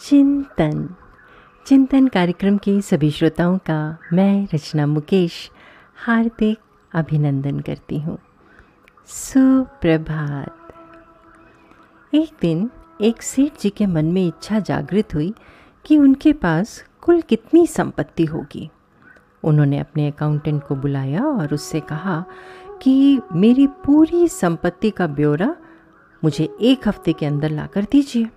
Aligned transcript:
चिंतन। 0.00 0.94
चिंतन 1.66 2.08
कार्यक्रम 2.08 2.56
के 2.56 2.80
सभी 2.80 3.10
श्रोताओं 3.10 3.58
का 3.58 3.98
मैं 4.12 4.48
रचना 4.54 4.86
मुकेश 4.86 5.50
हार्दिक 5.96 6.58
अभिनंदन 6.94 7.60
करती 7.60 7.98
हूँ। 8.00 8.18
सुप्रभात। 9.06 10.72
एक 12.14 12.30
दिन 12.40 12.70
एक 13.00 13.22
सेठ 13.22 13.60
जी 13.60 13.70
के 13.70 13.86
मन 13.86 14.04
में 14.04 14.28
इच्छा 14.28 14.60
जागृत 14.60 15.14
हुई 15.14 15.34
कि 15.86 15.98
उनके 15.98 16.32
पास 16.32 16.84
कुल 17.00 17.20
कितनी 17.20 17.66
संपत्ति 17.66 18.24
होगी। 18.24 18.70
उन्होंने 19.44 19.78
अपने 19.78 20.08
अकाउंटेंट 20.08 20.62
को 20.66 20.74
बुलाया 20.74 21.24
और 21.24 21.54
उससे 21.54 21.80
कहा 21.80 22.24
कि 22.82 23.20
मेरी 23.32 23.66
पूरी 23.66 24.28
संपत्ति 24.28 24.90
का 24.90 25.06
ब्यौरा 25.06 25.56
मुझे 26.24 26.48
एक 26.60 26.88
हफ़्ते 26.88 27.12
के 27.12 27.26
अंदर 27.26 27.50
ला 27.50 27.66
कर 27.66 27.82
दीजिए। 27.82 28.28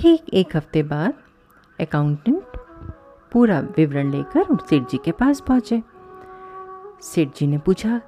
ठीक 0.00 0.24
एक 0.32 0.56
हफ़्ते 0.56 0.82
बाद 0.82 1.14
अकाउंटेंट 1.80 2.42
पूरा 3.32 3.60
विवरण 3.60 4.10
लेकर 4.10 4.56
सेठ 4.70 4.82
जी 4.82 4.98
के 5.04 5.12
पास 5.12 5.40
पहुँचे। 5.40 5.82
सेठ 7.02 7.28
जी 7.36 7.46
ने 7.46 7.58
पूछा, 7.58 8.00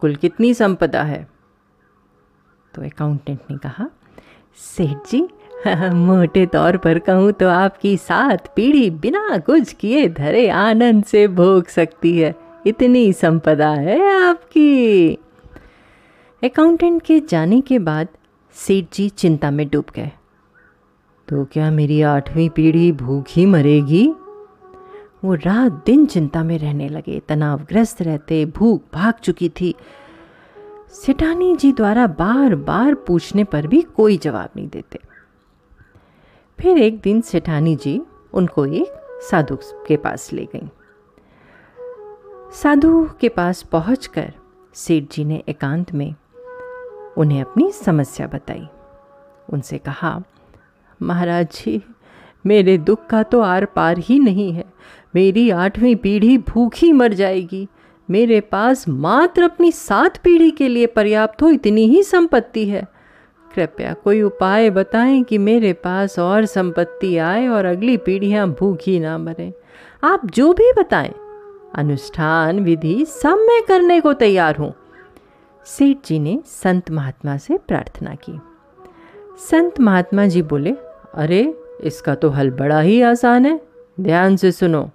कुल 0.00 0.14
कितनी 0.14 0.54
संपदा 0.54 1.02
है? 1.02 1.28
तो 2.74 2.82
अकाउंटेंट 2.82 3.40
ने 3.50 3.56
कहा, 3.58 3.90
सेठ 4.56 5.10
जी, 5.10 5.28
मोटे 5.94 6.46
तौर 6.46 6.76
पर 6.76 6.98
कहूँ 6.98 7.32
तो 7.32 7.48
आपकी 7.48 7.96
सात 7.96 8.52
पीढ़ी 8.56 8.90
बिना 8.90 9.38
कुछ 9.38 9.72
किए 9.72 10.08
धरे 10.08 10.48
आनंद 10.48 11.04
से 11.04 11.28
भोग 11.28 11.66
सकती 11.66 12.18
है। 12.18 12.34
इतनी 12.66 13.12
संपदा 13.12 13.70
है 13.70 14.28
आपकी। 14.28 15.14
अकाउंटेंट 16.44 17.02
के 17.02 17.20
जाने 17.20 17.60
के 17.60 17.78
बाद 17.78 18.08
सेठ 18.52 18.86
जी 18.92 19.08
चिंता 19.08 19.50
में 19.50 19.68
डूब 19.68 19.84
गए। 19.96 20.12
तो 21.30 21.44
क्या 21.44 21.70
मेरी 21.70 22.02
आठवीं 22.02 22.50
पीढ़ी 22.50 22.92
भूखी 22.92 23.46
मरेगी? 23.46 24.14
वो 25.24 25.34
रात 25.34 25.72
दिन 25.86 26.06
चिंता 26.06 26.44
में 26.44 26.58
रहने 26.58 26.88
लगे, 26.88 27.20
तनावग्रस्त 27.20 28.02
रहते, 28.02 28.46
भूख 28.46 28.82
भाग 28.94 29.14
चुकी 29.14 29.48
थी। 29.48 29.74
सिटानी 30.88 31.56
जी 31.56 31.72
द्वारा 31.72 32.06
बार 32.06 32.54
बार 32.54 32.94
पूछने 32.94 33.44
पर 33.44 33.66
भी 33.66 33.82
कोई 33.82 34.16
जवाब 34.16 34.48
नहीं 34.56 34.68
देते। 34.68 34.98
फिर 36.60 36.78
एक 36.78 37.00
दिन 37.00 37.20
सेठानी 37.20 37.76
जी 37.76 38.02
उनको 38.32 38.66
एक 38.66 39.20
साधु 39.30 39.58
के 39.86 39.96
पास 39.96 40.32
ले 40.32 40.48
गई। 40.56 40.70
साधु 42.52 43.10
के 43.20 43.28
पास 43.28 43.62
पहुंचकर 43.62 44.32
सेठ 44.74 45.04
जी 45.12 45.24
ने 45.24 45.44
एकांत 45.48 45.92
में 45.92 46.14
उन्हें 47.16 47.40
अपनी 47.40 47.72
समस्या 47.72 48.26
बताई। 48.26 48.68
उनसे 49.52 49.78
कहा 49.78 50.22
महाराज 51.02 51.46
जी, 51.46 51.82
मेरे 52.46 52.78
दुख 52.78 53.06
का 53.06 53.22
तो 53.22 53.40
आर 53.40 53.64
पार 53.64 53.98
ही 53.98 54.18
नहीं 54.18 54.52
है। 54.52 54.64
मेरी 55.14 55.50
आठवीं 55.50 55.96
पीढ़ी 55.96 56.38
भूखी 56.38 56.92
मर 56.92 57.12
जाएगी। 57.12 57.68
मेरे 58.10 58.40
पास 58.40 58.88
मात्र 58.88 59.42
अपनी 59.42 59.72
सात 59.72 60.16
पीढ़ी 60.16 60.50
के 60.50 60.68
लिए 60.68 60.86
पर्याप्त 60.86 61.42
हो, 61.42 61.50
इतनी 61.50 61.86
ही 61.86 62.02
संपत्ति 62.02 62.64
है। 62.68 62.88
कृपया 63.54 63.92
कोई 63.92 64.22
उपाय 64.22 64.70
बताएँ 64.70 65.22
कि 65.22 65.38
मेरे 65.38 65.72
पास 65.72 66.18
और 66.18 66.44
संपत्ति 66.44 67.16
आए 67.16 67.48
और 67.48 67.64
अगली 67.64 67.96
पीढ़ियाँ 67.96 68.48
भूखी 68.48 69.00
ना 69.00 69.18
मरें। 69.18 69.52
आप 70.04 70.26
जो 70.26 70.52
भी 70.52 70.72
बताएँ। 70.78 71.14
अनुष्ठान 71.74 72.60
विधि 72.60 73.04
सब 73.04 73.36
मैं 73.48 73.62
करने 73.62 74.00
को 74.00 74.12
तैयार 74.12 74.56
हूँ। 74.56 74.74
सेठ 75.64 75.96
जी 76.06 76.18
ने 76.18 76.40
संत 76.46 76.90
महात्मा 76.90 77.36
से 77.36 77.58
प्रार्थना 77.68 78.14
की। 78.14 78.40
संत 79.38 79.80
महात्मा 79.80 80.26
जी 80.26 80.42
बोले 80.42 80.74
अरे, 81.14 81.54
इसका 81.80 82.14
तो 82.14 82.28
हल 82.28 82.50
बड़ा 82.50 82.80
ही 82.80 83.02
आसान 83.02 83.46
है। 83.46 83.60
ध्यान 84.00 84.36
से 84.36 84.52
सुनो। 84.52 84.90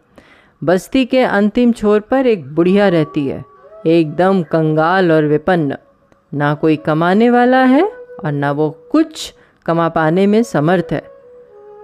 बस्ती 0.64 1.06
के 1.06 1.20
अंतिम 1.20 1.72
छोर 1.72 2.00
पर 2.00 2.28
एक 2.28 2.56
बुढ़िया 2.56 2.90
रहती 2.90 3.28
है। 3.28 3.46
एकदम 3.88 4.44
कंगाल 4.44 5.12
और 5.12 5.26
विपन्न। 5.26 5.76
ना 6.34 6.54
कोई 6.54 6.76
कमाने 6.76 7.30
वाला 7.30 7.64
है 7.64 7.92
और 8.26 8.32
ना 8.32 8.52
वो 8.52 8.70
कुछ 8.92 9.34
कमा 9.66 9.90
पाने 9.90 10.28
में 10.28 10.44
समर्थ 10.44 10.88
है। 10.92 11.04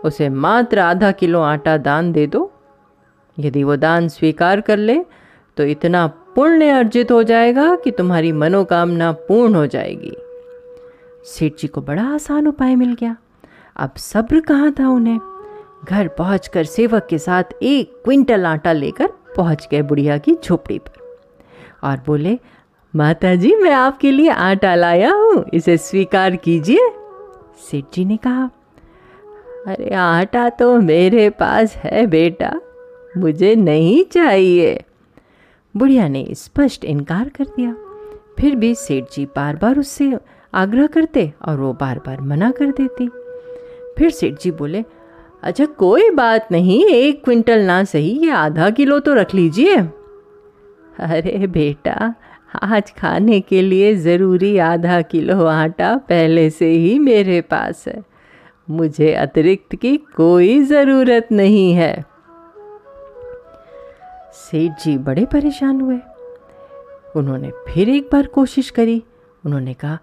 उसे 0.06 0.30
मात्र 0.30 0.80
आधा 0.80 1.12
किलो 1.12 1.42
आटा 1.42 1.78
दान 1.78 2.12
दे 2.12 2.28
दो। 2.28 2.52
यदि 3.40 3.64
वो 3.64 3.76
दान 3.76 4.08
स्वीकार 4.08 4.62
कर 4.62 4.78
ले 4.78 5.06
तो 5.58 5.64
इतना 5.64 6.08
पुण्य 6.08 6.70
अर्जित 6.70 7.12
हो 7.12 7.24
जाएगा 7.24 7.76
कि 7.76 7.92
तुम्हारी 7.92 8.32
मनोकामना 8.32 9.12
पूर्ण 9.12 9.56
हो 9.56 9.68
जाएगी। 9.68 10.16
सेठ 11.26 11.54
जी 11.60 11.68
को 11.68 11.82
बड़ा 11.82 12.04
आसान 12.04 12.48
उपाय 12.48 12.76
मिल 12.76 12.98
गया। 13.00 13.18
अब 13.76 13.94
सब्र 13.98 14.40
कहाँ 14.40 14.76
था 14.80 14.90
उन्हें? 14.90 15.20
घर 15.90 16.08
पहुंचकर 16.08 16.64
सेवक 16.64 17.08
के 17.10 17.18
साथ 17.18 17.44
एक 17.64 18.02
क्विंटल 18.06 18.46
आटा 18.46 18.72
लेकर 18.72 19.08
पहुँच 19.08 19.68
गए 19.72 19.82
बुढ़िया 19.82 20.18
की 20.18 20.36
झोपड़ी 20.44 20.80
पर। 20.80 21.20
और 21.84 22.04
बोले 22.06 22.40
माता 22.96 23.36
जी 23.36 23.56
मैं 23.56 23.72
आपके 23.72 24.12
लिए 24.12 24.30
आटा 24.30 24.76
लाया 24.76 25.14
हूँ, 25.14 25.46
इसे 25.54 25.78
स्वीकार 25.78 26.36
कीजिए। 26.36 26.90
सेठ 27.72 27.86
जी 27.94 28.06
ने 28.06 28.18
कहा, 28.18 28.50
अरे, 29.68 29.96
आटा 29.96 30.50
तो 30.50 30.82
मेरे 30.82 31.30
पास 31.30 31.76
है 31.76 32.08
बेटा, 32.08 32.54
मुझे 33.18 33.56
नहीं 33.56 34.04
चाहिए। 34.04 34.84
बुढ़िया 35.78 36.08
ने 36.08 36.28
स्पष्ट 36.32 36.86
इनकार 36.86 37.30
कर 37.30 37.44
दिया। 37.44 37.76
फिर 38.40 38.56
भी 38.56 38.76
सेठ 38.76 39.04
जी 39.14 39.26
बार 39.26 39.56
बार 39.56 39.80
उससे 39.80 40.18
आग्रह 40.54 40.88
करते 40.88 41.34
और 41.48 41.58
वो 41.58 41.74
बार 41.74 42.00
बार 42.00 42.22
मना 42.22 42.52
कर 42.52 42.66
देती। 42.66 43.10
फिर 43.98 44.10
सेठ 44.10 44.40
जी 44.42 44.52
बोले 44.52 44.84
अच्छा 45.44 45.66
कोई 45.66 46.10
बात 46.10 46.52
नहीं, 46.52 46.86
एक 46.86 47.24
क्विंटल 47.24 47.60
ना 47.60 47.84
सही, 47.84 48.10
ये 48.26 48.32
आधा 48.32 48.70
किलो 48.70 49.00
तो 49.00 49.14
रख 49.14 49.34
लीजिए। 49.36 49.76
अरे 51.00 51.48
बेटा, 51.48 52.14
आज 52.64 52.92
खाने 52.92 53.40
के 53.40 53.62
लिए 53.62 53.96
ज़रूरी 53.96 54.58
आधा 54.58 55.02
किलो 55.02 55.46
आटा 55.46 55.96
पहले 56.10 56.50
से 56.50 56.70
ही 56.70 56.98
मेरे 57.00 57.40
पास 57.42 57.84
है। 57.88 58.02
मुझे 58.70 59.14
अतिरिक्त 59.14 59.76
की 59.76 59.96
कोई 60.16 60.62
ज़रूरत 60.64 61.28
नहीं 61.32 61.72
है। 61.74 61.94
सेठ 64.34 64.84
जी 64.84 64.98
बड़े 64.98 65.26
परेशान 65.26 65.82
हुए। 65.82 66.00
उन्होंने 67.16 67.52
फिर 67.68 67.90
एक 67.90 68.10
बार 68.12 68.28
कोशिश 68.28 68.70
करी। 68.70 69.02
उन्होंने 69.44 69.74
कहा 69.74 69.98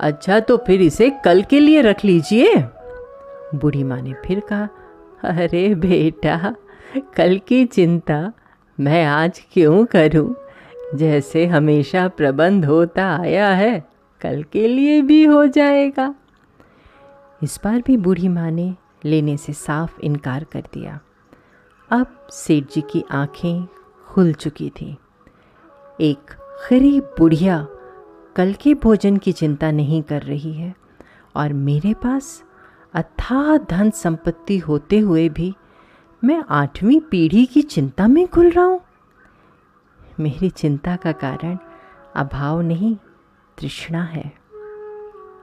अच्छा 0.00 0.40
तो 0.40 0.56
फिर 0.56 0.82
इसे 0.82 1.10
कल 1.24 1.42
के 1.42 1.60
लिए 1.60 1.82
रख 1.82 2.04
लीजिए। 2.04 2.54
बूढ़ी 3.54 3.84
माँ 3.84 4.00
ने 4.00 4.12
फिर 4.12 4.40
कहा, 4.40 4.68
अरे 5.24 5.74
बेटा, 5.74 6.54
कल 7.16 7.38
की 7.38 7.64
चिंता 7.64 8.32
मैं 8.80 9.04
आज 9.04 9.42
क्यों 9.52 9.86
करूँ? 9.86 10.34
जैसे 10.94 11.46
हमेशा 11.46 12.08
प्रबंध 12.08 12.64
होता 12.64 13.16
आया 13.20 13.48
है, 13.48 13.88
कल 14.20 14.42
के 14.42 14.68
लिए 14.68 15.02
भी 15.02 15.24
हो 15.24 15.46
जाएगा। 15.46 16.14
इस 17.42 17.60
बार 17.64 17.82
भी 17.86 17.96
बूढ़ी 17.96 18.28
माँ 18.28 18.50
ने 18.50 18.74
लेने 19.04 19.36
से 19.36 19.52
साफ़ 19.52 20.00
इनकार 20.00 20.44
कर 20.44 20.60
दिया। 20.60 21.00
अब 21.90 22.26
सेठ 22.30 22.64
जी 22.64 22.80
की 22.80 23.04
आँखें 23.10 23.66
खुल 24.08 24.32
चुकी 24.32 24.70
थी। 24.70 24.96
एक 26.00 26.18
गरीब 26.70 27.14
बुढ़िया 27.18 27.66
कल 28.36 28.52
के 28.52 28.74
भोजन 28.74 29.16
की 29.16 29.32
चिंता 29.32 29.70
नहीं 29.70 30.02
कर 30.02 30.22
रही 30.22 30.52
है 30.52 30.74
और 31.36 31.52
मेरे 31.52 31.94
पास 31.94 32.44
अथाह 32.94 33.56
धन 33.56 33.90
संपत्ति 33.90 34.58
होते 34.58 34.98
हुए 34.98 35.28
भी 35.28 35.54
मैं 36.24 36.44
आठवीं 36.50 37.00
पीढ़ी 37.00 37.46
की 37.46 37.62
चिंता 37.62 38.08
में 38.08 38.28
खुल 38.28 38.50
रहा 38.50 38.64
हूँ। 38.64 38.80
मेरी 40.20 40.50
चिंता 40.50 40.96
का 40.96 41.12
कारण 41.12 41.58
अभाव 42.16 42.60
नहीं, 42.60 42.96
तृष्णा 43.58 44.02
है। 44.02 44.32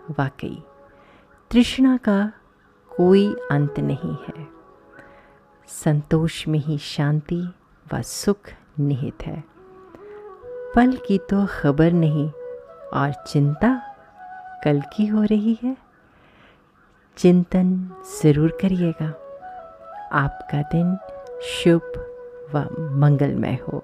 वाकई, 0.09 0.63
तृष्णा 1.51 1.97
का 1.97 2.31
कोई 2.97 3.35
अंत 3.51 3.79
नहीं 3.79 4.15
है। 4.27 4.47
संतोष 5.67 6.47
में 6.47 6.59
ही 6.59 6.77
शांति 6.77 7.49
व 7.93 8.01
सुख 8.01 8.37
निहित 8.79 9.23
है। 9.23 9.43
पल 10.75 10.97
की 11.07 11.17
तो 11.17 11.47
खबर 11.49 11.91
नहीं, 11.91 12.29
और 12.93 13.13
चिंता 13.27 13.81
कल 14.63 14.81
की 14.95 15.07
हो 15.07 15.23
रही 15.23 15.59
है। 15.63 15.86
चिंतन 17.17 17.69
ज़रूर 18.23 18.57
करिएगा। 18.61 19.07
आपका 20.13 20.61
दिन 20.61 20.97
शुभ 21.43 21.81
व 22.53 22.59
मंगलमय 22.99 23.57
हो। 23.67 23.83